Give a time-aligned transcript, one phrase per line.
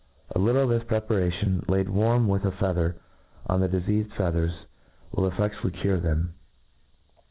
[0.33, 2.95] A little n of this preparation, laid warm with a feather
[3.45, 4.65] on the difea&d feathers,
[5.11, 6.33] will eSedualiy cure them.